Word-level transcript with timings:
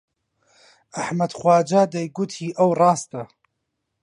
ئەحمەد 0.97 1.31
خواجا 1.39 1.81
دەیگوت 1.93 2.31
هی 2.37 2.49
ئەو 2.57 2.69
ڕاستە 2.79 3.21